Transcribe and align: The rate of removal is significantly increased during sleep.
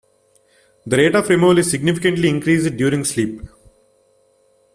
The 0.87 0.97
rate 0.97 1.13
of 1.13 1.29
removal 1.29 1.59
is 1.59 1.69
significantly 1.69 2.27
increased 2.27 2.75
during 2.75 3.03
sleep. 3.03 3.43